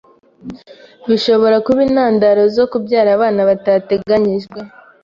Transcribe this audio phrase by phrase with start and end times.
[1.09, 4.59] bishobora kuba intandaro zo kubyara abana batateganyijwe